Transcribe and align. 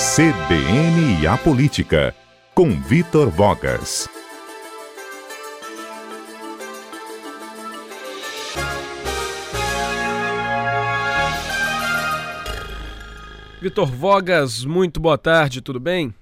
CBN 0.00 1.20
e 1.20 1.26
a 1.26 1.36
Política, 1.36 2.14
com 2.54 2.70
Vitor 2.70 3.28
Vogas. 3.28 4.08
Vitor 13.60 13.90
Vogas, 13.92 14.64
muito 14.64 14.98
boa 14.98 15.18
tarde, 15.18 15.60
tudo 15.60 15.78
bem? 15.78 16.14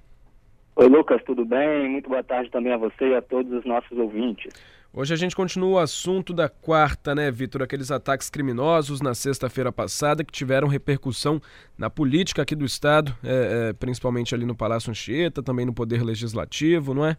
Oi, 0.81 0.89
Lucas, 0.89 1.21
tudo 1.25 1.45
bem? 1.45 1.89
Muito 1.89 2.09
boa 2.09 2.23
tarde 2.23 2.53
também 2.53 2.73
a 2.73 2.77
você 2.77 3.09
e 3.09 3.15
a 3.17 3.21
todos 3.21 3.53
os 3.53 3.65
nossos 3.65 3.99
ouvintes. 3.99 4.55
Hoje 4.95 5.13
a 5.13 5.17
gente 5.17 5.35
continua 5.35 5.71
o 5.71 5.79
assunto 5.79 6.33
da 6.33 6.49
quarta, 6.49 7.17
né, 7.17 7.33
Vitor? 7.33 7.63
Aqueles 7.63 7.91
ataques 7.91 8.31
criminosos 8.31 9.01
na 9.01 9.13
sexta-feira 9.13 9.73
passada 9.73 10.23
que 10.23 10.31
tiveram 10.31 10.69
repercussão 10.69 11.41
na 11.77 11.91
política 11.91 12.43
aqui 12.43 12.55
do 12.55 12.65
Estado, 12.65 13.13
é, 13.25 13.71
é, 13.71 13.73
principalmente 13.73 14.37
ali 14.37 14.47
no 14.47 14.55
Palácio 14.55 14.89
Anchieta, 14.89 15.43
também 15.43 15.67
no 15.67 15.75
Poder 15.75 16.01
Legislativo, 16.05 16.95
não 16.95 17.05
é? 17.05 17.17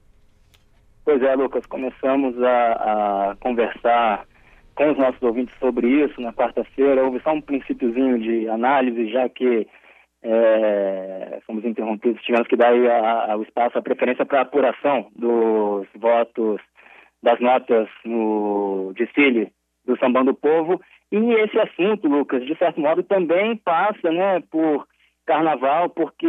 Pois 1.04 1.22
é, 1.22 1.36
Lucas, 1.36 1.66
começamos 1.66 2.42
a, 2.42 3.32
a 3.32 3.36
conversar 3.42 4.26
com 4.74 4.90
os 4.90 4.98
nossos 4.98 5.22
ouvintes 5.22 5.54
sobre 5.60 5.86
isso 5.86 6.22
na 6.22 6.32
quarta-feira. 6.32 7.04
Houve 7.04 7.20
só 7.20 7.34
um 7.34 7.42
princípiozinho 7.42 8.20
de 8.20 8.48
análise, 8.48 9.12
já 9.12 9.28
que 9.28 9.68
é, 10.22 11.40
fomos 11.46 11.64
interrompidos, 11.64 12.22
tivemos 12.24 12.48
que 12.48 12.56
dar 12.56 12.74
a, 12.74 13.34
a, 13.34 13.38
o 13.38 13.44
espaço, 13.44 13.78
a 13.78 13.82
preferência 13.82 14.26
para 14.26 14.42
apuração 14.42 15.08
dos 15.16 15.88
votos 15.96 16.62
das 17.22 17.40
notas 17.40 17.88
no 18.06 18.94
desfile 18.96 19.52
do 19.86 19.98
Sambão 19.98 20.26
do 20.26 20.34
Povo. 20.34 20.82
E 21.12 21.18
esse 21.18 21.58
assunto, 21.60 22.08
Lucas, 22.08 22.46
de 22.46 22.56
certo 22.58 22.80
modo 22.80 23.02
também 23.04 23.56
passa 23.58 24.12
né, 24.12 24.42
por 24.52 24.88
carnaval, 25.26 25.90
porque 25.90 26.28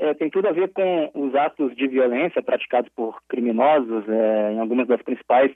é, 0.00 0.14
tem 0.14 0.30
tudo 0.30 0.48
a 0.48 0.52
ver 0.52 0.70
com 0.72 1.10
os 1.14 1.34
atos 1.34 1.74
de 1.74 1.88
violência 1.88 2.42
praticados 2.42 2.90
por 2.94 3.18
criminosos 3.28 4.08
é, 4.08 4.52
em 4.52 4.60
algumas 4.60 4.86
das 4.86 5.02
principais 5.02 5.50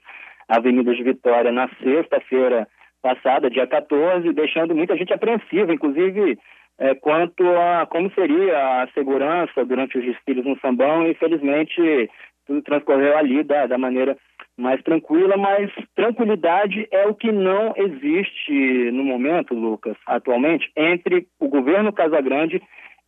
avenidas 0.47 0.97
de 0.97 1.03
Vitória 1.03 1.51
na 1.51 1.69
sexta-feira 1.81 2.67
passada, 3.01 3.49
dia 3.49 3.67
14, 3.67 4.33
deixando 4.33 4.75
muita 4.75 4.97
gente 4.97 5.13
apreensiva, 5.13 5.73
inclusive 5.73 6.39
é, 6.79 6.95
quanto 6.95 7.43
a 7.43 7.85
como 7.87 8.11
seria 8.13 8.83
a 8.83 8.87
segurança 8.93 9.65
durante 9.65 9.97
os 9.97 10.05
desfiles 10.05 10.45
no 10.45 10.59
Sambão. 10.59 11.07
Infelizmente, 11.07 12.09
tudo 12.45 12.61
transcorreu 12.61 13.17
ali 13.17 13.43
da, 13.43 13.65
da 13.65 13.77
maneira 13.77 14.17
mais 14.57 14.81
tranquila, 14.81 15.37
mas 15.37 15.71
tranquilidade 15.95 16.87
é 16.91 17.05
o 17.05 17.13
que 17.13 17.31
não 17.31 17.73
existe 17.75 18.89
no 18.91 19.03
momento, 19.03 19.53
Lucas, 19.53 19.95
atualmente, 20.05 20.71
entre 20.75 21.27
o 21.39 21.47
governo 21.47 21.93
Casagrande 21.93 22.61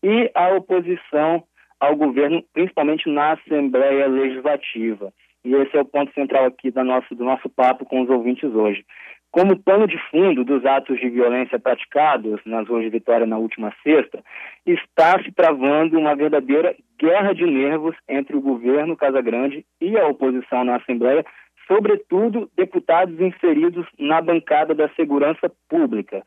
e 0.04 0.30
a 0.36 0.50
oposição 0.50 1.44
ao 1.80 1.96
governo, 1.96 2.44
principalmente 2.54 3.10
na 3.10 3.34
Assembleia 3.34 4.08
Legislativa. 4.08 5.12
E 5.44 5.56
esse 5.56 5.76
é 5.76 5.82
o 5.82 5.86
ponto 5.86 6.14
central 6.14 6.46
aqui 6.46 6.70
do 6.70 6.84
nosso, 6.84 7.16
do 7.16 7.24
nosso 7.24 7.50
papo 7.50 7.86
com 7.86 8.02
os 8.02 8.10
ouvintes 8.10 8.54
hoje. 8.54 8.86
Como 9.32 9.62
pano 9.62 9.88
de 9.88 9.98
fundo 10.10 10.44
dos 10.44 10.66
atos 10.66 11.00
de 11.00 11.08
violência 11.08 11.60
praticados 11.60 12.42
nas 12.46 12.68
ruas 12.68 12.84
de 12.84 12.90
Vitória 12.90 13.28
na 13.28 13.38
última 13.38 13.72
sexta, 13.84 14.24
está 14.66 15.22
se 15.22 15.32
travando 15.32 16.00
uma 16.00 16.16
verdadeira 16.16 16.76
guerra 17.00 17.34
de 17.34 17.46
nervos 17.46 17.96
entre 18.08 18.36
o 18.36 18.42
governo 18.42 18.98
Casagrande 18.98 19.64
e 19.80 19.96
a 19.98 20.08
oposição 20.08 20.64
na 20.64 20.78
Assembleia, 20.78 21.24
sobretudo 21.68 22.50
deputados 22.58 23.20
inseridos 23.20 23.86
na 24.00 24.20
bancada 24.20 24.74
da 24.74 24.90
segurança 24.96 25.52
pública. 25.70 26.24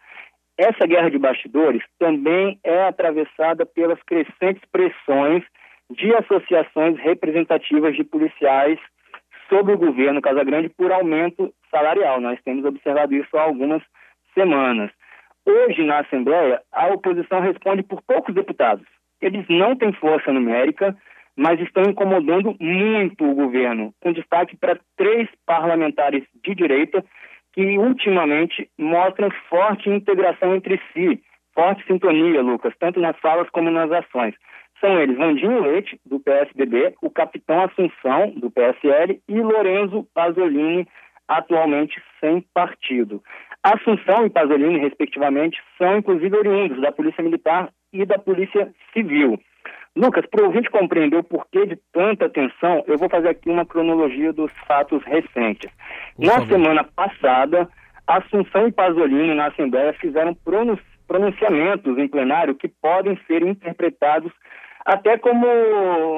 Essa 0.57 0.87
guerra 0.87 1.11
de 1.11 1.19
bastidores 1.19 1.83
também 1.99 2.61
é 2.63 2.85
atravessada 2.85 3.67
pelas 3.67 4.01
crescentes 4.05 4.63
pressões 4.71 5.43
de 5.91 6.15
associações 6.15 6.97
representativas 7.01 7.97
de 7.97 8.05
policiais 8.05 8.79
sobre 9.53 9.75
o 9.75 9.79
governo 9.79 10.23
Casagrande 10.23 10.71
por 10.71 10.91
aumento 10.91 11.53
salarial. 11.71 12.23
Nós 12.23 12.41
temos 12.43 12.65
observado 12.65 13.15
isso 13.15 13.37
há 13.37 13.43
algumas 13.43 13.83
semanas. 14.33 14.91
Hoje, 15.45 15.85
na 15.85 15.99
Assembleia, 15.99 16.63
a 16.73 16.87
oposição 16.87 17.41
responde 17.41 17.83
por 17.83 18.01
poucos 18.01 18.35
deputados. 18.35 18.87
Eles 19.21 19.45
não 19.51 19.77
têm 19.77 19.93
força 19.93 20.33
numérica, 20.33 20.97
mas 21.37 21.61
estão 21.61 21.83
incomodando 21.83 22.57
muito 22.59 23.29
o 23.29 23.35
governo, 23.35 23.93
com 24.01 24.13
destaque 24.13 24.57
para 24.57 24.81
três 24.97 25.29
parlamentares 25.45 26.25
de 26.43 26.55
direita 26.55 27.05
que 27.53 27.77
ultimamente 27.77 28.71
mostram 28.79 29.31
forte 29.51 29.91
integração 29.91 30.55
entre 30.55 30.81
si, 30.93 31.23
forte 31.55 31.85
sintonia, 31.87 32.41
Lucas, 32.41 32.73
tanto 32.79 32.99
nas 33.01 33.19
falas 33.19 33.51
como 33.51 33.71
nas 33.71 33.91
ações. 33.93 34.35
São 34.83 35.01
eles 35.01 35.17
Vandinho 35.17 35.63
Leite, 35.63 35.97
do 36.05 36.19
PSDB, 36.19 36.95
o 37.01 37.09
Capitão 37.09 37.63
Assunção, 37.63 38.31
do 38.37 38.51
PSL, 38.51 39.23
e 39.29 39.41
Lorenzo 39.41 40.05
Pasolini, 40.13 40.89
atualmente 41.29 42.03
sem 42.21 42.45
partido. 42.53 43.23
Assunção 43.63 44.27
e 44.27 44.31
Pasolini, 44.31 44.81
respectivamente, 44.81 45.57
são 45.79 45.99
inclusive 45.99 46.37
oriundos 46.37 46.81
da 46.81 46.91
Polícia 46.91 47.23
Militar 47.23 47.71
e 47.93 48.05
da 48.05 48.19
Polícia 48.19 48.75
Civil. 48.93 49.39
Lucas, 49.95 50.27
para 50.27 50.43
o 50.43 50.47
ouvinte 50.47 50.69
compreender 50.69 51.19
o 51.19 51.23
porquê 51.23 51.65
de 51.65 51.79
tanta 51.93 52.29
tensão, 52.29 52.83
eu 52.89 52.99
vou 52.99 53.09
fazer 53.09 53.29
aqui 53.29 53.49
uma 53.49 53.65
cronologia 53.65 54.33
dos 54.33 54.51
fatos 54.67 55.01
recentes. 55.05 55.71
Por 56.17 56.27
na 56.27 56.33
favor. 56.33 56.49
semana 56.49 56.83
passada, 56.83 57.69
Assunção 58.05 58.67
e 58.67 58.73
Pasolini, 58.73 59.35
na 59.35 59.47
Assembleia, 59.47 59.93
fizeram 59.93 60.37
pronunciamentos 61.07 61.97
em 61.99 62.09
plenário 62.09 62.57
que 62.57 62.67
podem 62.67 63.17
ser 63.29 63.47
interpretados 63.47 64.33
até 64.85 65.17
como 65.19 65.47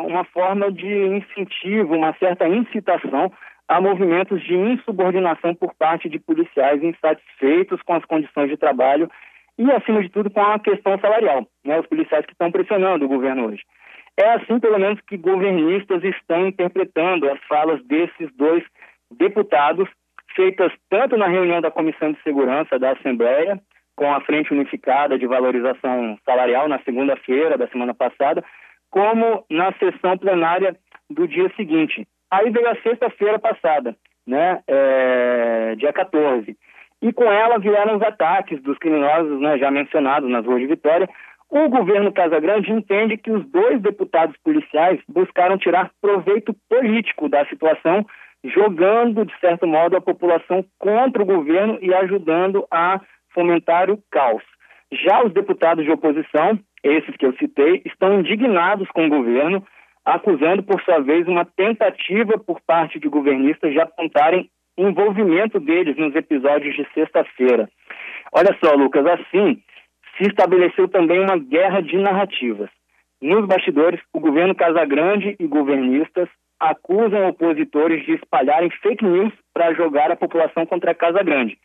uma 0.06 0.24
forma 0.24 0.70
de 0.72 0.88
incentivo, 0.88 1.94
uma 1.94 2.14
certa 2.14 2.48
incitação 2.48 3.32
a 3.68 3.80
movimentos 3.80 4.42
de 4.42 4.54
insubordinação 4.54 5.54
por 5.54 5.74
parte 5.74 6.08
de 6.08 6.18
policiais 6.18 6.82
insatisfeitos 6.82 7.80
com 7.82 7.94
as 7.94 8.04
condições 8.04 8.50
de 8.50 8.56
trabalho 8.56 9.10
e, 9.58 9.70
acima 9.70 10.02
de 10.02 10.10
tudo, 10.10 10.30
com 10.30 10.40
a 10.40 10.58
questão 10.58 10.98
salarial, 10.98 11.46
né, 11.64 11.78
os 11.80 11.86
policiais 11.86 12.26
que 12.26 12.32
estão 12.32 12.50
pressionando 12.50 13.04
o 13.04 13.08
governo 13.08 13.46
hoje. 13.46 13.62
É 14.16 14.32
assim, 14.32 14.60
pelo 14.60 14.78
menos, 14.78 15.00
que 15.08 15.16
governistas 15.16 16.02
estão 16.04 16.46
interpretando 16.46 17.28
as 17.28 17.38
falas 17.48 17.82
desses 17.84 18.30
dois 18.36 18.62
deputados, 19.10 19.88
feitas 20.34 20.72
tanto 20.90 21.16
na 21.16 21.26
reunião 21.26 21.60
da 21.60 21.70
Comissão 21.70 22.12
de 22.12 22.22
Segurança 22.22 22.78
da 22.78 22.92
Assembleia, 22.92 23.60
com 23.96 24.12
a 24.12 24.20
Frente 24.20 24.52
Unificada 24.52 25.18
de 25.18 25.26
Valorização 25.26 26.18
Salarial 26.24 26.68
na 26.68 26.78
segunda-feira 26.80 27.56
da 27.56 27.68
semana 27.68 27.94
passada, 27.94 28.44
como 28.90 29.44
na 29.50 29.72
sessão 29.74 30.16
plenária 30.18 30.76
do 31.10 31.26
dia 31.26 31.50
seguinte. 31.56 32.06
Aí 32.30 32.50
veio 32.50 32.68
a 32.68 32.76
sexta-feira 32.82 33.38
passada, 33.38 33.96
né, 34.26 34.60
é, 34.66 35.74
dia 35.76 35.92
14. 35.92 36.56
E 37.02 37.12
com 37.12 37.24
ela 37.24 37.58
vieram 37.58 37.96
os 37.96 38.02
ataques 38.02 38.62
dos 38.62 38.78
criminosos 38.78 39.40
né, 39.40 39.58
já 39.58 39.70
mencionados 39.70 40.28
nas 40.30 40.44
ruas 40.44 40.60
de 40.60 40.66
Vitória. 40.66 41.08
O 41.50 41.68
governo 41.68 42.12
Casagrande 42.12 42.72
entende 42.72 43.16
que 43.16 43.30
os 43.30 43.44
dois 43.50 43.80
deputados 43.80 44.36
policiais 44.42 44.98
buscaram 45.08 45.58
tirar 45.58 45.90
proveito 46.00 46.54
político 46.68 47.28
da 47.28 47.44
situação, 47.46 48.04
jogando, 48.42 49.24
de 49.24 49.38
certo 49.38 49.66
modo, 49.66 49.96
a 49.96 50.00
população 50.00 50.64
contra 50.78 51.22
o 51.22 51.26
governo 51.26 51.78
e 51.80 51.92
ajudando 51.94 52.66
a 52.70 53.00
fomentar 53.34 53.90
o 53.90 54.02
caos. 54.10 54.42
Já 54.92 55.24
os 55.24 55.32
deputados 55.32 55.84
de 55.84 55.90
oposição, 55.90 56.58
esses 56.82 57.16
que 57.16 57.26
eu 57.26 57.36
citei, 57.36 57.82
estão 57.84 58.20
indignados 58.20 58.88
com 58.88 59.06
o 59.06 59.10
governo, 59.10 59.66
acusando, 60.04 60.62
por 60.62 60.80
sua 60.82 61.00
vez, 61.00 61.26
uma 61.26 61.44
tentativa 61.44 62.38
por 62.38 62.60
parte 62.60 63.00
de 63.00 63.08
governistas 63.08 63.72
de 63.72 63.80
apontarem 63.80 64.48
envolvimento 64.76 65.58
deles 65.60 65.96
nos 65.96 66.14
episódios 66.14 66.74
de 66.74 66.86
sexta-feira. 66.94 67.68
Olha 68.32 68.56
só, 68.62 68.74
Lucas, 68.74 69.04
assim 69.06 69.62
se 70.16 70.28
estabeleceu 70.28 70.88
também 70.88 71.20
uma 71.20 71.36
guerra 71.36 71.80
de 71.80 71.96
narrativas. 71.96 72.70
Nos 73.20 73.46
bastidores, 73.46 74.00
o 74.12 74.20
governo 74.20 74.54
Casagrande 74.54 75.34
e 75.38 75.46
governistas 75.46 76.28
acusam 76.60 77.28
opositores 77.28 78.04
de 78.04 78.12
espalharem 78.12 78.70
fake 78.70 79.04
news 79.04 79.32
para 79.52 79.74
jogar 79.74 80.10
a 80.10 80.16
população 80.16 80.64
contra 80.66 80.92
a 80.92 80.94
Casa 80.94 81.22
Grande. 81.22 81.58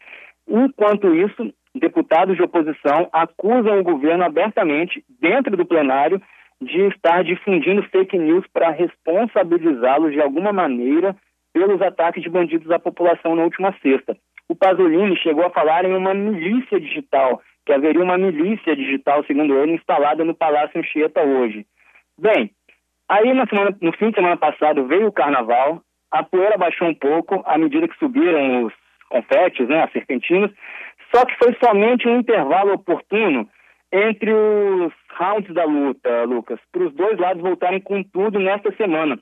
Enquanto 0.47 1.13
isso, 1.13 1.53
deputados 1.75 2.35
de 2.35 2.43
oposição 2.43 3.09
acusam 3.11 3.79
o 3.79 3.83
governo 3.83 4.23
abertamente, 4.23 5.03
dentro 5.19 5.55
do 5.55 5.65
plenário, 5.65 6.21
de 6.61 6.87
estar 6.87 7.23
difundindo 7.23 7.83
fake 7.83 8.17
news 8.17 8.45
para 8.51 8.71
responsabilizá-los 8.71 10.11
de 10.11 10.21
alguma 10.21 10.51
maneira 10.51 11.15
pelos 11.53 11.81
ataques 11.81 12.21
de 12.21 12.29
bandidos 12.29 12.69
à 12.71 12.79
população 12.79 13.35
na 13.35 13.43
última 13.43 13.73
sexta. 13.81 14.17
O 14.47 14.55
Pasolini 14.55 15.15
chegou 15.17 15.45
a 15.45 15.51
falar 15.51 15.85
em 15.85 15.93
uma 15.93 16.13
milícia 16.13 16.79
digital, 16.79 17.41
que 17.65 17.71
haveria 17.71 18.03
uma 18.03 18.17
milícia 18.17 18.75
digital, 18.75 19.23
segundo 19.25 19.57
ele, 19.57 19.73
instalada 19.73 20.25
no 20.25 20.33
Palácio 20.33 20.79
Anchieta 20.79 21.21
hoje. 21.21 21.65
Bem, 22.17 22.51
aí 23.07 23.27
semana, 23.47 23.77
no 23.81 23.93
fim 23.93 24.09
de 24.09 24.15
semana 24.15 24.37
passado 24.37 24.85
veio 24.87 25.07
o 25.07 25.11
carnaval, 25.11 25.81
a 26.11 26.23
poeira 26.23 26.57
baixou 26.57 26.87
um 26.87 26.95
pouco 26.95 27.43
à 27.45 27.57
medida 27.57 27.87
que 27.87 27.97
subiram 27.97 28.65
os 28.65 28.73
confetes, 29.09 29.67
né, 29.67 29.83
as 29.83 29.91
serpentinas, 29.91 30.51
só 31.13 31.25
que 31.25 31.37
foi 31.37 31.55
somente 31.63 32.07
um 32.07 32.19
intervalo 32.19 32.73
oportuno 32.73 33.49
entre 33.91 34.31
os 34.31 34.93
rounds 35.17 35.53
da 35.53 35.65
luta, 35.65 36.23
Lucas, 36.23 36.59
para 36.71 36.83
os 36.83 36.93
dois 36.93 37.17
lados 37.17 37.41
voltarem 37.41 37.81
com 37.81 38.03
tudo 38.03 38.39
nesta 38.39 38.71
semana, 38.75 39.19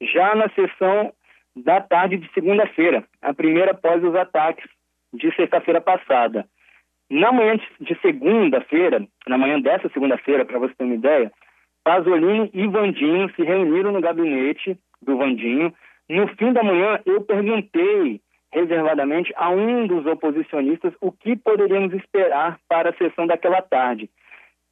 já 0.00 0.34
na 0.34 0.48
sessão 0.50 1.12
da 1.56 1.80
tarde 1.80 2.16
de 2.16 2.32
segunda-feira, 2.32 3.04
a 3.22 3.32
primeira 3.32 3.72
após 3.72 4.02
os 4.02 4.14
ataques 4.14 4.68
de 5.12 5.34
sexta-feira 5.34 5.80
passada. 5.80 6.46
Na 7.10 7.32
manhã 7.32 7.58
de 7.80 7.98
segunda-feira, 8.00 9.06
na 9.26 9.38
manhã 9.38 9.60
dessa 9.60 9.88
segunda-feira, 9.88 10.44
para 10.44 10.58
você 10.58 10.74
ter 10.74 10.84
uma 10.84 10.94
ideia, 10.94 11.32
Pasolini 11.82 12.50
e 12.52 12.66
Vandinho 12.66 13.32
se 13.34 13.42
reuniram 13.42 13.92
no 13.92 14.00
gabinete 14.00 14.78
do 15.00 15.16
Vandinho. 15.16 15.72
No 16.08 16.28
fim 16.36 16.52
da 16.52 16.62
manhã, 16.62 17.00
eu 17.06 17.22
perguntei 17.22 18.20
reservadamente 18.52 19.32
a 19.36 19.50
um 19.50 19.86
dos 19.86 20.06
oposicionistas 20.06 20.92
o 21.00 21.12
que 21.12 21.36
poderíamos 21.36 21.92
esperar 21.94 22.58
para 22.68 22.90
a 22.90 22.94
sessão 22.94 23.26
daquela 23.26 23.62
tarde. 23.62 24.08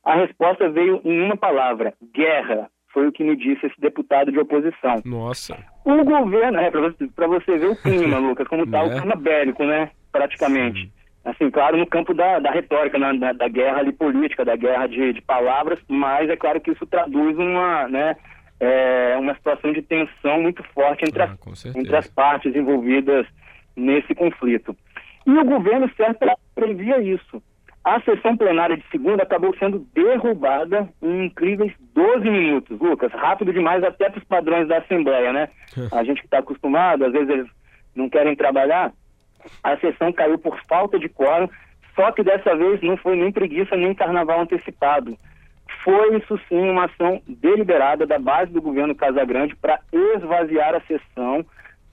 A 0.04 0.14
resposta 0.14 0.68
veio 0.68 1.00
em 1.04 1.22
uma 1.22 1.36
palavra: 1.36 1.94
guerra. 2.14 2.70
Foi 2.92 3.06
o 3.06 3.12
que 3.12 3.22
me 3.22 3.36
disse 3.36 3.66
esse 3.66 3.78
deputado 3.78 4.32
de 4.32 4.38
oposição. 4.38 5.02
Nossa. 5.04 5.58
O 5.84 6.02
governo, 6.02 6.58
é, 6.58 6.70
para 6.70 7.26
você, 7.26 7.58
ver 7.58 7.66
o 7.66 7.76
clima, 7.76 8.16
Lucas, 8.18 8.48
como 8.48 8.64
está 8.64 8.78
é. 8.78 8.82
o 8.84 8.88
né? 8.88 9.00
clima 9.00 9.16
bélico, 9.16 9.64
né? 9.64 9.90
Praticamente. 10.10 10.86
Sim. 10.86 10.92
Assim, 11.22 11.50
claro, 11.50 11.76
no 11.76 11.86
campo 11.86 12.14
da, 12.14 12.38
da 12.38 12.52
retórica, 12.52 12.98
né? 12.98 13.12
da, 13.14 13.32
da, 13.32 13.48
guerra 13.48 13.80
ali 13.80 13.92
política, 13.92 14.44
da 14.44 14.54
guerra 14.54 14.86
de, 14.86 15.12
de 15.12 15.20
palavras, 15.20 15.78
mas 15.88 16.30
é 16.30 16.36
claro 16.36 16.60
que 16.60 16.70
isso 16.70 16.86
traduz 16.86 17.36
uma, 17.36 17.88
né, 17.88 18.16
é, 18.60 19.16
uma 19.18 19.34
situação 19.34 19.72
de 19.72 19.82
tensão 19.82 20.40
muito 20.40 20.62
forte 20.72 21.04
entre, 21.04 21.20
ah, 21.20 21.36
as, 21.52 21.66
entre 21.66 21.96
as 21.96 22.06
partes 22.06 22.54
envolvidas 22.54 23.26
nesse 23.76 24.14
conflito. 24.14 24.76
E 25.26 25.30
o 25.30 25.44
governo 25.44 25.90
certo 25.96 26.26
previa 26.54 27.00
isso. 27.00 27.42
A 27.84 28.00
sessão 28.00 28.36
plenária 28.36 28.76
de 28.76 28.84
segunda 28.90 29.22
acabou 29.22 29.56
sendo 29.58 29.86
derrubada 29.94 30.88
em 31.00 31.26
incríveis 31.26 31.72
12 31.94 32.28
minutos. 32.28 32.80
Lucas, 32.80 33.12
rápido 33.12 33.52
demais 33.52 33.84
até 33.84 34.10
para 34.10 34.18
os 34.18 34.24
padrões 34.24 34.66
da 34.66 34.78
Assembleia, 34.78 35.32
né? 35.32 35.48
A 35.92 36.02
gente 36.02 36.20
que 36.20 36.26
está 36.26 36.38
acostumado, 36.38 37.04
às 37.04 37.12
vezes 37.12 37.28
eles 37.28 37.46
não 37.94 38.08
querem 38.08 38.34
trabalhar. 38.34 38.92
A 39.62 39.76
sessão 39.76 40.12
caiu 40.12 40.36
por 40.36 40.58
falta 40.68 40.98
de 40.98 41.08
quórum, 41.08 41.48
só 41.94 42.10
que 42.10 42.24
dessa 42.24 42.56
vez 42.56 42.80
não 42.82 42.96
foi 42.96 43.16
nem 43.16 43.30
preguiça 43.30 43.76
nem 43.76 43.94
carnaval 43.94 44.40
antecipado. 44.40 45.16
Foi, 45.84 46.16
isso 46.16 46.40
sim, 46.48 46.68
uma 46.68 46.86
ação 46.86 47.22
deliberada 47.28 48.04
da 48.04 48.18
base 48.18 48.52
do 48.52 48.60
governo 48.60 48.96
Casagrande 48.96 49.54
para 49.54 49.78
esvaziar 49.92 50.74
a 50.74 50.80
sessão 50.80 51.46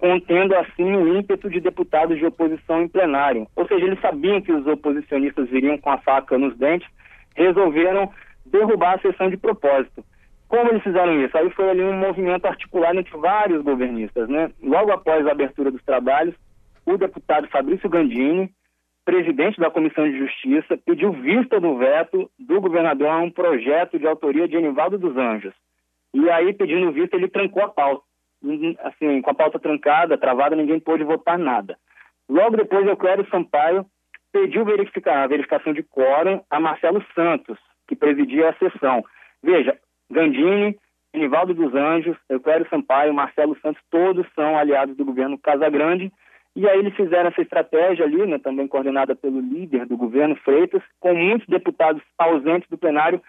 contendo 0.03 0.53
assim 0.57 0.97
o 0.97 1.17
ímpeto 1.17 1.49
de 1.49 1.61
deputados 1.61 2.17
de 2.17 2.25
oposição 2.25 2.81
em 2.81 2.89
plenário. 2.89 3.47
Ou 3.55 3.65
seja, 3.65 3.85
eles 3.85 4.01
sabiam 4.01 4.41
que 4.41 4.51
os 4.51 4.67
oposicionistas 4.67 5.49
viriam 5.49 5.77
com 5.77 5.89
a 5.89 5.97
faca 5.97 6.37
nos 6.37 6.57
dentes, 6.57 6.85
resolveram 7.33 8.11
derrubar 8.45 8.95
a 8.95 8.99
sessão 8.99 9.29
de 9.29 9.37
propósito. 9.37 10.03
Como 10.49 10.69
eles 10.69 10.83
fizeram 10.83 11.23
isso? 11.23 11.37
Aí 11.37 11.49
foi 11.51 11.69
ali 11.69 11.81
um 11.81 11.97
movimento 11.97 12.45
articulado 12.45 12.99
entre 12.99 13.15
vários 13.15 13.63
governistas, 13.63 14.27
né? 14.27 14.51
Logo 14.61 14.91
após 14.91 15.25
a 15.25 15.31
abertura 15.31 15.71
dos 15.71 15.81
trabalhos, 15.83 16.35
o 16.85 16.97
deputado 16.97 17.47
Fabrício 17.47 17.89
Gandini, 17.89 18.51
presidente 19.05 19.57
da 19.57 19.71
Comissão 19.71 20.03
de 20.03 20.19
Justiça, 20.19 20.77
pediu 20.85 21.13
vista 21.13 21.61
do 21.61 21.77
veto 21.77 22.29
do 22.37 22.59
governador 22.59 23.07
a 23.07 23.19
um 23.19 23.31
projeto 23.31 23.97
de 23.97 24.05
autoria 24.05 24.49
de 24.49 24.57
Anivaldo 24.57 24.97
dos 24.97 25.15
Anjos. 25.15 25.53
E 26.13 26.29
aí, 26.29 26.51
pedindo 26.51 26.91
vista, 26.91 27.15
ele 27.15 27.29
trancou 27.29 27.63
a 27.63 27.69
pauta 27.69 28.03
assim, 28.83 29.21
com 29.21 29.31
a 29.31 29.33
pauta 29.33 29.59
trancada, 29.59 30.17
travada, 30.17 30.55
ninguém 30.55 30.79
pôde 30.79 31.03
votar 31.03 31.37
nada. 31.37 31.77
Logo 32.29 32.57
depois, 32.57 32.83
eu 32.83 32.91
Euclério 32.91 33.27
Sampaio 33.29 33.85
pediu 34.31 34.65
verificar, 34.65 35.23
a 35.23 35.27
verificação 35.27 35.73
de 35.73 35.83
quórum 35.83 36.41
a 36.49 36.59
Marcelo 36.59 37.03
Santos, 37.13 37.57
que 37.87 37.95
presidia 37.95 38.49
a 38.49 38.53
sessão. 38.55 39.03
Veja, 39.41 39.77
Gandini, 40.09 40.77
Nivaldo 41.13 41.53
dos 41.53 41.75
Anjos, 41.75 42.17
Euclério 42.27 42.67
Sampaio, 42.69 43.13
Marcelo 43.13 43.55
Santos, 43.61 43.81
todos 43.91 44.25
são 44.33 44.57
aliados 44.57 44.97
do 44.97 45.05
governo 45.05 45.37
Casagrande, 45.37 46.11
e 46.55 46.67
aí 46.67 46.79
eles 46.79 46.95
fizeram 46.95 47.29
essa 47.29 47.41
estratégia 47.41 48.05
ali, 48.05 48.25
né, 48.25 48.39
também 48.39 48.67
coordenada 48.67 49.15
pelo 49.15 49.39
líder 49.39 49.85
do 49.85 49.97
governo, 49.97 50.35
Freitas, 50.37 50.81
com 50.99 51.13
muitos 51.13 51.47
deputados 51.47 52.01
ausentes 52.17 52.69
do 52.69 52.77
plenário, 52.77 53.21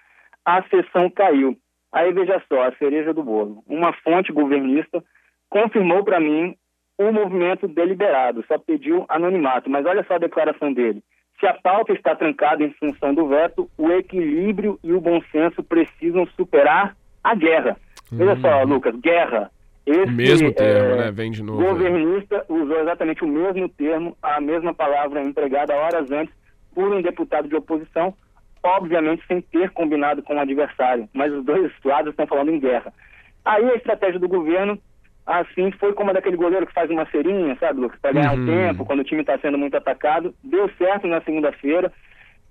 a 0.45 0.63
sessão 0.65 1.11
caiu. 1.11 1.57
Aí 1.95 2.13
veja 2.13 2.43
só, 2.49 2.65
a 2.65 2.73
cereja 2.73 3.15
do 3.15 3.23
bolo. 3.23 3.63
Uma 3.69 3.93
fonte 3.93 4.33
governista 4.33 5.01
confirmou 5.49 6.03
para 6.03 6.19
mim 6.19 6.57
o 6.99 7.13
movimento 7.13 7.69
deliberado, 7.69 8.45
só 8.49 8.59
pediu 8.59 9.07
anonimato. 9.09 9.71
Mas 9.71 9.87
olha 9.87 10.05
só 10.05 10.15
a 10.15 10.19
declaração 10.19 10.73
dele. 10.73 11.05
Se 11.39 11.47
a 11.47 11.55
pauta 11.55 11.93
está 11.93 12.17
trancada 12.17 12.65
em 12.65 12.73
função 12.73 13.15
do 13.15 13.29
veto, 13.29 13.71
o 13.79 13.93
equilíbrio 13.93 14.77
e 14.83 14.93
o 14.93 15.01
bom 15.01 15.23
senso 15.31 15.63
precisam 15.63 16.27
superar 16.37 16.97
a 17.23 17.35
guerra. 17.37 17.77
Veja 18.11 18.37
só, 18.41 18.63
uhum. 18.63 18.75
Lucas, 18.75 18.97
guerra. 18.97 19.51
Esse, 19.87 20.03
o 20.03 20.11
mesmo 20.11 20.53
termo, 20.53 20.95
é, 20.95 20.97
né? 20.97 21.11
Vem 21.13 21.31
de 21.31 21.45
novo. 21.45 21.63
O 21.63 21.67
governista 21.67 22.45
usou 22.49 22.81
exatamente 22.81 23.23
o 23.23 23.29
mesmo 23.29 23.69
termo, 23.69 24.17
a 24.21 24.41
mesma 24.41 24.75
palavra 24.75 25.23
empregada 25.23 25.77
horas 25.77 26.11
antes 26.11 26.35
por 26.75 26.93
um 26.93 27.01
deputado 27.01 27.47
de 27.47 27.55
oposição, 27.55 28.15
obviamente 28.65 29.23
sem 29.27 29.43
ter 29.43 29.71
combinado 29.71 30.23
com 30.23 30.35
o 30.35 30.41
adversário, 30.41 31.09
mas 31.13 31.33
os 31.33 31.45
dois 31.45 31.71
lados 31.85 32.11
estão 32.11 32.27
falando 32.27 32.51
em 32.51 32.59
guerra. 32.59 32.93
Aí 33.45 33.63
a 33.71 33.75
estratégia 33.75 34.19
do 34.19 34.27
governo, 34.27 34.79
assim, 35.27 35.71
foi 35.73 35.93
como 35.93 36.11
a 36.11 36.13
daquele 36.15 36.37
goleiro 36.37 36.67
que 36.67 36.73
faz 36.73 36.91
uma 36.91 37.05
serinha, 37.11 37.57
sabe, 37.61 37.81
Lucas, 37.81 38.01
para 38.01 38.13
ganhar 38.13 38.33
uhum. 38.35 38.43
um 38.43 38.47
tempo, 38.47 38.87
quando 38.87 39.01
o 39.01 39.05
time 39.05 39.21
está 39.21 39.39
sendo 39.39 39.59
muito 39.59 39.77
atacado. 39.77 40.35
Deu 40.43 40.69
certo 40.79 41.07
na 41.07 41.21
segunda-feira. 41.21 41.93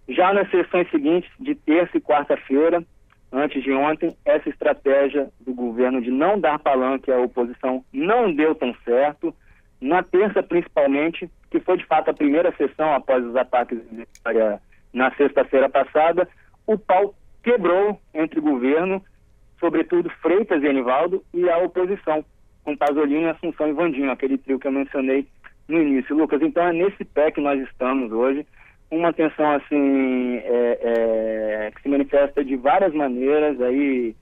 Já 0.07 0.33
nas 0.33 0.49
sessões 0.51 0.89
seguintes, 0.91 1.29
de 1.39 1.55
terça 1.55 1.97
e 1.97 2.01
quarta-feira, 2.01 2.83
antes 3.31 3.63
de 3.63 3.71
ontem, 3.71 4.15
essa 4.23 4.49
estratégia 4.49 5.29
do 5.39 5.53
governo 5.53 6.01
de 6.01 6.11
não 6.11 6.39
dar 6.39 6.59
palanque 6.59 7.11
à 7.11 7.17
oposição 7.17 7.83
não 7.91 8.31
deu 8.31 8.53
tão 8.53 8.75
certo. 8.85 9.33
Na 9.81 10.03
terça, 10.03 10.43
principalmente, 10.43 11.29
que 11.49 11.59
foi 11.59 11.77
de 11.77 11.85
fato 11.85 12.09
a 12.09 12.13
primeira 12.13 12.53
sessão 12.55 12.93
após 12.93 13.25
os 13.25 13.35
ataques 13.35 13.79
de 13.89 14.05
na 14.93 15.11
sexta-feira 15.15 15.67
passada, 15.67 16.27
o 16.67 16.77
pau 16.77 17.15
quebrou 17.43 17.99
entre 18.13 18.39
governo, 18.39 19.03
sobretudo 19.59 20.09
Freitas 20.21 20.61
e 20.61 20.67
Anivaldo, 20.67 21.23
e 21.33 21.49
a 21.49 21.57
oposição, 21.57 22.23
com 22.63 22.77
Pasolini, 22.77 23.25
Assunção 23.25 23.67
e 23.67 23.73
Vandinho, 23.73 24.11
aquele 24.11 24.37
trio 24.37 24.59
que 24.59 24.67
eu 24.67 24.71
mencionei 24.71 25.27
no 25.67 25.81
início. 25.81 26.15
Lucas, 26.15 26.41
então 26.41 26.65
é 26.65 26.71
nesse 26.71 27.03
pé 27.03 27.31
que 27.31 27.41
nós 27.41 27.59
estamos 27.61 28.11
hoje, 28.11 28.45
uma 28.91 29.11
tensão 29.11 29.51
assim 29.51 30.37
é, 30.43 30.79
é, 30.81 31.71
que 31.75 31.81
se 31.81 31.89
manifesta 31.89 32.45
de 32.45 32.55
várias 32.55 32.93
maneiras 32.93 33.59
aí, 33.59 34.15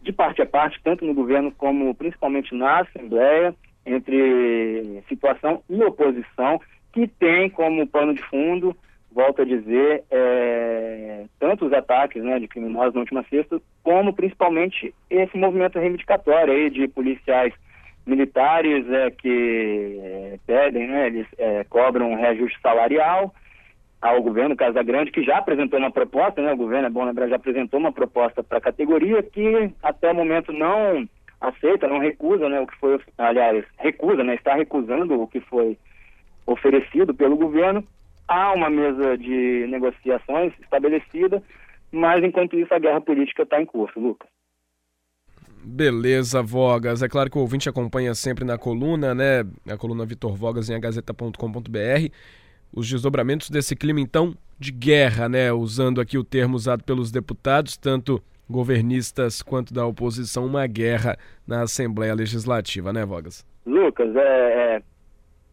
de 0.00 0.12
parte 0.12 0.40
a 0.40 0.46
parte, 0.46 0.80
tanto 0.82 1.04
no 1.04 1.12
governo 1.12 1.50
como 1.52 1.94
principalmente 1.94 2.54
na 2.54 2.80
Assembleia, 2.80 3.54
entre 3.84 5.02
situação 5.08 5.62
e 5.68 5.82
oposição, 5.82 6.60
que 6.92 7.08
tem 7.08 7.50
como 7.50 7.86
pano 7.86 8.14
de 8.14 8.22
fundo 8.22 8.76
volto 9.14 9.42
a 9.42 9.44
dizer, 9.44 10.04
é, 10.10 11.24
tanto 11.38 11.66
os 11.66 11.72
ataques 11.72 12.22
né, 12.22 12.38
de 12.38 12.48
criminosos 12.48 12.94
na 12.94 13.00
última 13.00 13.24
sexta, 13.24 13.60
como 13.82 14.12
principalmente 14.12 14.94
esse 15.10 15.36
movimento 15.36 15.78
reivindicatório 15.78 16.52
aí 16.52 16.70
de 16.70 16.88
policiais 16.88 17.52
militares 18.06 18.88
é, 18.90 19.10
que 19.10 19.98
é, 20.02 20.38
pedem, 20.46 20.88
né, 20.88 21.06
eles 21.06 21.26
é, 21.38 21.64
cobram 21.64 22.10
um 22.10 22.16
reajuste 22.16 22.58
salarial 22.60 23.32
ao 24.00 24.20
governo 24.20 24.56
Casa 24.56 24.82
Grande, 24.82 25.12
que 25.12 25.22
já 25.22 25.38
apresentou 25.38 25.78
uma 25.78 25.92
proposta, 25.92 26.42
né, 26.42 26.52
o 26.52 26.56
governo, 26.56 26.88
é 26.88 26.90
bom 26.90 27.04
lembrar, 27.04 27.28
já 27.28 27.36
apresentou 27.36 27.78
uma 27.78 27.92
proposta 27.92 28.42
para 28.42 28.58
a 28.58 28.62
categoria 28.62 29.22
que 29.22 29.70
até 29.82 30.10
o 30.10 30.14
momento 30.14 30.52
não 30.52 31.08
aceita, 31.40 31.86
não 31.86 31.98
recusa, 31.98 32.48
né, 32.48 32.60
o 32.60 32.66
que 32.66 32.76
foi, 32.78 32.98
aliás, 33.18 33.64
recusa, 33.78 34.24
né, 34.24 34.34
está 34.34 34.54
recusando 34.54 35.20
o 35.20 35.28
que 35.28 35.40
foi 35.40 35.78
oferecido 36.46 37.14
pelo 37.14 37.36
governo 37.36 37.84
há 38.32 38.52
uma 38.52 38.70
mesa 38.70 39.16
de 39.18 39.66
negociações 39.68 40.52
estabelecida, 40.60 41.42
mas 41.90 42.24
enquanto 42.24 42.56
isso 42.56 42.72
a 42.72 42.78
guerra 42.78 43.00
política 43.00 43.42
está 43.42 43.60
em 43.60 43.66
curso, 43.66 44.00
Lucas. 44.00 44.28
Beleza, 45.64 46.42
Vogas. 46.42 47.02
É 47.02 47.08
claro 47.08 47.30
que 47.30 47.38
o 47.38 47.40
ouvinte 47.40 47.68
acompanha 47.68 48.14
sempre 48.14 48.44
na 48.44 48.58
coluna, 48.58 49.14
né? 49.14 49.44
A 49.68 49.76
coluna 49.76 50.04
Vitor 50.04 50.34
Vogas 50.34 50.68
em 50.68 50.74
agazeta.com.br. 50.74 52.08
Os 52.72 52.88
desdobramentos 52.88 53.48
desse 53.50 53.76
clima, 53.76 54.00
então, 54.00 54.34
de 54.58 54.72
guerra, 54.72 55.28
né? 55.28 55.52
Usando 55.52 56.00
aqui 56.00 56.18
o 56.18 56.24
termo 56.24 56.56
usado 56.56 56.82
pelos 56.82 57.12
deputados, 57.12 57.76
tanto 57.76 58.20
governistas 58.50 59.40
quanto 59.40 59.72
da 59.72 59.86
oposição, 59.86 60.46
uma 60.46 60.66
guerra 60.66 61.16
na 61.46 61.62
Assembleia 61.62 62.14
Legislativa, 62.14 62.92
né, 62.92 63.04
Vogas? 63.04 63.46
Lucas, 63.64 64.14
é, 64.16 64.76
é 64.76 64.82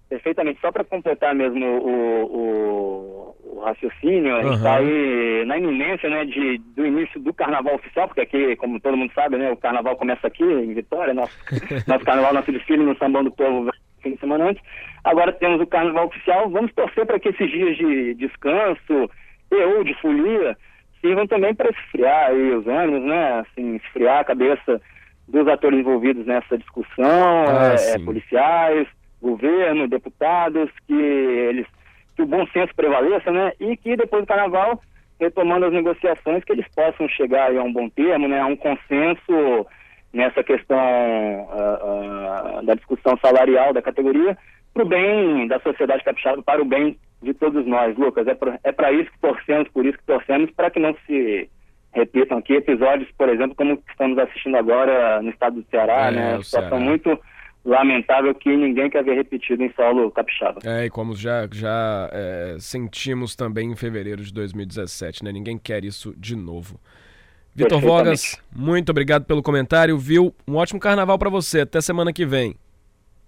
perfeitamente. 0.09 0.59
Só 0.59 0.71
para 0.71 0.83
completar 0.83 1.35
mesmo 1.35 1.65
o, 1.65 2.25
o, 2.25 3.35
o 3.57 3.61
raciocínio, 3.61 4.35
a 4.35 4.43
gente 4.43 4.57
está 4.57 4.75
aí 4.77 5.45
na 5.45 5.57
iminência 5.57 6.09
né, 6.09 6.25
de, 6.25 6.57
do 6.75 6.85
início 6.85 7.19
do 7.19 7.33
carnaval 7.33 7.75
oficial, 7.75 8.07
porque 8.07 8.21
aqui, 8.21 8.55
como 8.55 8.79
todo 8.79 8.97
mundo 8.97 9.13
sabe, 9.13 9.37
né, 9.37 9.51
o 9.51 9.57
carnaval 9.57 9.95
começa 9.95 10.27
aqui 10.27 10.43
em 10.43 10.73
Vitória, 10.73 11.13
nosso, 11.13 11.37
nosso 11.87 12.03
carnaval, 12.03 12.33
nosso 12.33 12.51
desfile 12.51 12.83
no 12.83 12.97
Sambão 12.97 13.23
do 13.23 13.31
Povo 13.31 13.69
fim 14.01 14.13
de 14.13 14.19
semana 14.19 14.49
antes. 14.49 14.63
Agora 15.03 15.31
temos 15.33 15.61
o 15.61 15.67
carnaval 15.67 16.07
oficial. 16.07 16.49
Vamos 16.49 16.73
torcer 16.73 17.05
para 17.05 17.19
que 17.19 17.29
esses 17.29 17.51
dias 17.51 17.77
de 17.77 18.13
descanso 18.15 19.09
e 19.51 19.55
ou 19.55 19.83
de 19.83 19.93
folia 19.95 20.57
sirvam 21.01 21.27
também 21.27 21.53
para 21.53 21.69
esfriar 21.69 22.29
aí 22.29 22.51
os 22.51 22.67
ânimos, 22.67 23.03
né? 23.03 23.39
Assim, 23.39 23.75
esfriar 23.75 24.19
a 24.19 24.25
cabeça 24.25 24.81
dos 25.27 25.47
atores 25.47 25.79
envolvidos 25.79 26.25
nessa 26.25 26.57
discussão, 26.57 27.45
ah, 27.47 27.75
é, 27.77 27.99
policiais, 27.99 28.87
governo, 29.21 29.87
deputados, 29.87 30.69
que 30.87 30.93
eles 30.93 31.67
que 32.15 32.23
o 32.23 32.25
bom 32.25 32.45
senso 32.47 32.75
prevaleça, 32.75 33.31
né? 33.31 33.53
E 33.59 33.77
que 33.77 33.95
depois 33.95 34.23
do 34.23 34.27
carnaval, 34.27 34.81
retomando 35.17 35.65
as 35.65 35.73
negociações, 35.73 36.43
que 36.43 36.51
eles 36.51 36.67
possam 36.75 37.07
chegar 37.07 37.55
a 37.55 37.63
um 37.63 37.71
bom 37.71 37.89
termo, 37.89 38.27
né? 38.27 38.41
A 38.41 38.45
um 38.45 38.57
consenso 38.57 39.65
nessa 40.11 40.43
questão 40.43 40.77
uh, 40.77 42.59
uh, 42.59 42.65
da 42.65 42.73
discussão 42.73 43.17
salarial 43.23 43.73
da 43.73 43.81
categoria, 43.81 44.37
para 44.73 44.83
o 44.83 44.87
bem 44.87 45.47
da 45.47 45.59
sociedade 45.59 46.03
capixaba, 46.03 46.41
para 46.41 46.61
o 46.61 46.65
bem 46.65 46.97
de 47.21 47.33
todos 47.33 47.65
nós, 47.65 47.97
Lucas. 47.97 48.27
É 48.27 48.71
para 48.71 48.91
é 48.91 48.93
isso 48.93 49.11
que 49.11 49.19
torcemos, 49.19 49.69
por 49.69 49.85
isso 49.85 49.97
que 49.97 50.05
torcemos, 50.05 50.51
para 50.51 50.69
que 50.69 50.79
não 50.79 50.95
se 51.05 51.49
repitam 51.93 52.37
aqui 52.37 52.53
episódios, 52.53 53.09
por 53.17 53.29
exemplo, 53.29 53.55
como 53.55 53.81
estamos 53.89 54.17
assistindo 54.17 54.57
agora 54.57 55.21
no 55.21 55.29
estado 55.29 55.61
do 55.61 55.69
Ceará, 55.69 56.07
é, 56.07 56.11
né? 56.11 56.43
Situação 56.43 56.69
Ceará. 56.69 56.83
muito 56.83 57.19
lamentável 57.69 58.33
que 58.33 58.49
ninguém 58.49 58.89
quer 58.89 59.03
ver 59.03 59.15
repetido 59.15 59.63
em 59.63 59.71
solo 59.73 60.09
capixaba. 60.11 60.59
É, 60.65 60.85
e 60.85 60.89
como 60.89 61.15
já, 61.15 61.47
já 61.51 62.09
é, 62.11 62.57
sentimos 62.59 63.35
também 63.35 63.71
em 63.71 63.75
fevereiro 63.75 64.23
de 64.23 64.33
2017, 64.33 65.23
né? 65.23 65.31
Ninguém 65.31 65.57
quer 65.57 65.85
isso 65.85 66.13
de 66.17 66.35
novo. 66.35 66.79
Vitor 67.55 67.79
Vogas, 67.79 68.41
muito 68.55 68.89
obrigado 68.89 69.25
pelo 69.25 69.43
comentário, 69.43 69.97
viu? 69.97 70.33
Um 70.47 70.55
ótimo 70.55 70.79
carnaval 70.79 71.17
para 71.17 71.29
você, 71.29 71.61
até 71.61 71.81
semana 71.81 72.13
que 72.13 72.25
vem. 72.25 72.55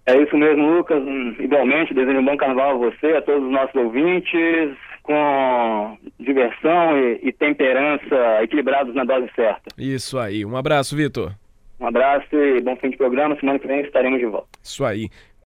É 0.06 0.18
isso 0.18 0.36
mesmo, 0.36 0.78
Lucas. 0.78 1.04
Igualmente, 1.40 1.94
desejo 1.94 2.20
um 2.20 2.26
bom 2.26 2.38
carnaval 2.38 2.72
a 2.72 2.90
você, 2.90 3.08
a 3.08 3.22
todos 3.22 3.44
os 3.44 3.52
nossos 3.52 3.76
ouvintes, 3.76 4.76
com 5.04 5.98
diversão 6.20 6.98
e, 6.98 7.20
e 7.24 7.32
temperança 7.34 8.44
equilibrados 8.44 8.96
na 8.96 9.04
dose 9.04 9.30
certa. 9.36 9.70
Isso 9.78 10.18
aí. 10.18 10.46
Um 10.46 10.56
abraço, 10.56 10.96
Vitor. 10.96 11.34
Um 11.82 11.88
abraço 11.88 12.36
e 12.36 12.62
bom 12.62 12.76
fim 12.76 12.92
de 12.92 12.98
programa. 12.98 13.36
Semana 13.40 13.58
que 13.58 13.68
vem 13.68 13.82
estaremos 13.82 14.20
de 14.20 14.28
volta. 14.28 14.48
Isso 14.64 14.86
aí. 14.86 15.10